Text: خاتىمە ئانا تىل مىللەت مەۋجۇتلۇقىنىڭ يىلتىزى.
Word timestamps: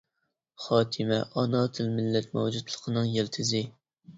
خاتىمە 0.67 1.19
ئانا 1.41 1.61
تىل 1.79 1.93
مىللەت 1.99 2.35
مەۋجۇتلۇقىنىڭ 2.39 3.13
يىلتىزى. 3.19 3.63